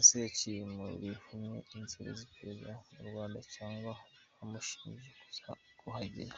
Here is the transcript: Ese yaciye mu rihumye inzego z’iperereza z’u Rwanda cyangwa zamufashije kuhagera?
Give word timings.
Ese 0.00 0.14
yaciye 0.24 0.62
mu 0.74 0.84
rihumye 1.00 1.58
inzego 1.74 2.10
z’iperereza 2.18 2.72
z’u 2.96 3.04
Rwanda 3.08 3.38
cyangwa 3.54 3.92
zamufashije 4.36 5.08
kuhagera? 5.80 6.36